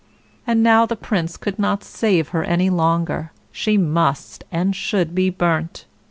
[0.47, 3.31] And now the Prince could not save her any longer.
[3.51, 5.85] She must and should be burnt.